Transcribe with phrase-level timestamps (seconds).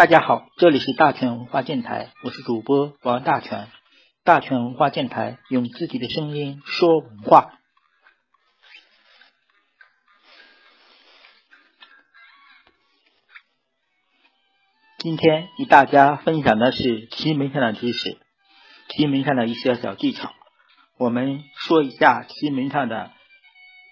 [0.00, 3.68] 大家好，这里是大全文化电台，我是主播王大全。
[4.24, 7.52] 大全文化电台用自己的声音说文化。
[14.96, 18.16] 今天与大家分享的是奇门上的知识，
[18.88, 20.32] 奇门上的一些小技巧。
[20.96, 23.10] 我们说一下奇门上的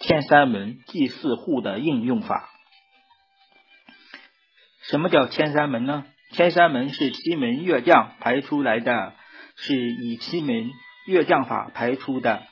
[0.00, 2.48] 天三门祭祀户的应用法。
[4.82, 6.04] 什么叫天山门呢？
[6.32, 9.14] 天山门是西门月将排出来的，
[9.56, 10.70] 是以西门
[11.06, 12.42] 月将法排出的，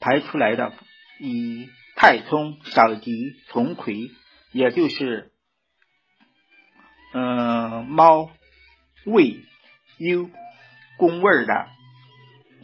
[0.00, 0.72] 排出来的
[1.18, 3.12] 以太冲、少吉、
[3.48, 4.10] 从魁，
[4.52, 5.32] 也就是
[7.12, 8.30] 嗯猫、
[9.04, 9.40] 未、
[9.98, 10.30] 酉
[10.96, 11.68] 宫位的。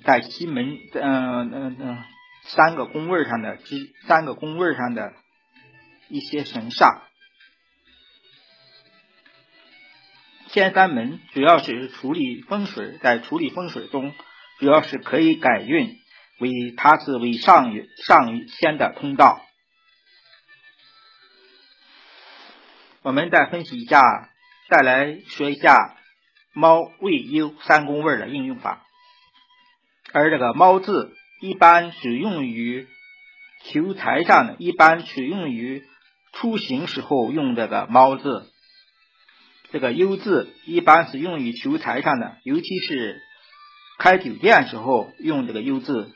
[0.04, 2.04] 在西门，嗯嗯嗯，
[2.44, 5.12] 三个宫位上的之三个宫位上的
[6.08, 7.02] 一些神煞，
[10.58, 14.12] 天三门主要是处理风水，在处理风水中，
[14.58, 15.96] 主要是可以改运，
[16.40, 17.72] 为它是为上
[18.04, 19.40] 上仙的通道。
[23.02, 24.02] 我们再分析一下，
[24.68, 25.96] 再来说一下
[26.52, 28.84] 猫、未、优三宫位的应用法。
[30.12, 32.88] 而这个“猫”字一般只用于
[33.64, 35.84] 求财上的，一般只用于
[36.32, 38.50] 出行时候用这个“猫”字。
[39.70, 43.20] 这个“优”字一般是用于求财上的，尤其是
[43.98, 46.10] 开酒店时候用这个“优”字，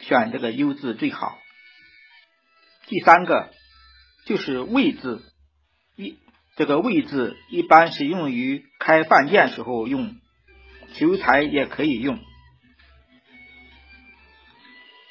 [0.00, 1.38] 选这个“优”字最好。
[2.86, 3.50] 第三个
[4.24, 5.22] 就是“位”字，
[5.96, 6.18] 一
[6.56, 10.16] 这个“位”字一般是用于开饭店时候用，
[10.94, 12.18] 求财也可以用。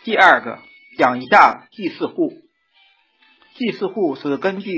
[0.04, 0.60] 第二个
[0.98, 2.42] 讲一下祭祀户，
[3.56, 4.72] 祭祀户是根据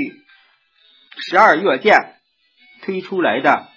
[1.30, 2.18] 十二月见
[2.82, 3.70] 推出来的，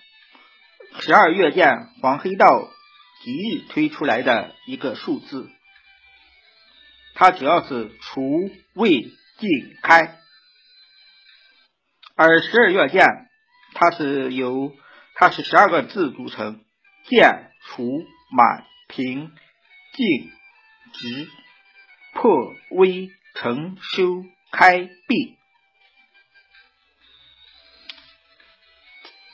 [1.00, 2.69] 十二月见黄黑道
[3.22, 5.51] 吉日推出来的一个数字，
[7.14, 9.02] 它主要是除、未、
[9.39, 10.18] 进、开，
[12.17, 13.06] 而十二月见
[13.74, 14.74] 它是由
[15.14, 16.64] 它是十二个字组成，
[17.08, 17.84] 见、除、
[18.30, 19.33] 满、平、
[19.95, 20.33] 进。
[20.96, 21.29] 直
[22.12, 25.36] 破微成修开闭，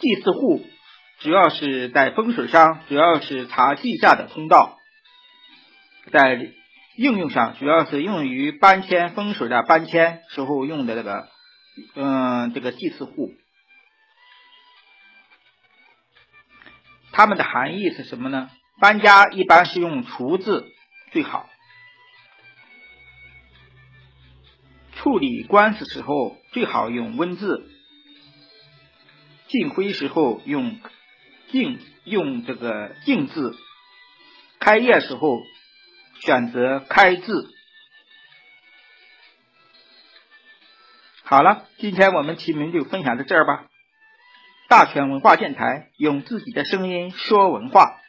[0.01, 0.67] 祭祀户
[1.21, 4.79] 主要是在风水上，主要是查地下的通道，
[6.11, 6.53] 在
[6.97, 11.29] 应用上主要是用于搬迁风水的搬迁时候用的这个，
[11.95, 13.31] 嗯，这个祭祀户，
[17.13, 18.51] 它们的含义是什么呢？
[18.81, 20.67] 搬家一般是用“厨”字。
[21.13, 21.51] 最好
[24.95, 27.69] 处理官司时候最好用温字，
[29.51, 30.79] 进灰时候用
[31.49, 33.57] 进用这个进字，
[34.61, 35.43] 开业时候
[36.21, 37.51] 选择开字。
[41.25, 43.67] 好了，今天我们题目就分享到这儿吧。
[44.69, 48.00] 大全文化电台用自己的声音说文化。